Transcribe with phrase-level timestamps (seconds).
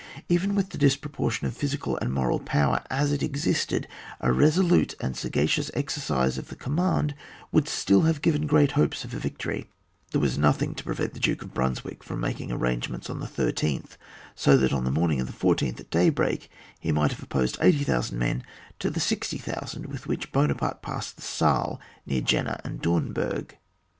[0.29, 3.87] Even with the disproportion of physical and moral power as it existed,
[4.19, 7.13] a resolute and sagacious exercise of the command
[7.51, 9.67] would still have given gpreat hopes of a victory.
[10.11, 13.95] There was nothing to prevent the Duke of Brunswick from making arrangements on the 13th,
[14.33, 16.49] so that on the morning of the 14th, at day break,
[16.79, 18.43] he might have opposed 80,000 men
[18.79, 23.51] to the 60,000 with wluch Buonaparte passed the Saal, near Jena and Domburg.